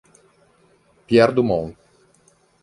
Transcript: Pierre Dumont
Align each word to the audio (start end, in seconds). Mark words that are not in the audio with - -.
Pierre 1.05 1.31
Dumont 1.31 1.75